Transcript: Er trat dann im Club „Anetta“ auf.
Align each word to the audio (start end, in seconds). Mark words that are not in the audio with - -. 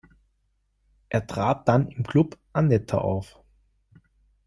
Er 1.09 1.27
trat 1.27 1.67
dann 1.67 1.87
im 1.89 2.01
Club 2.01 2.39
„Anetta“ 2.53 2.97
auf. 2.97 3.37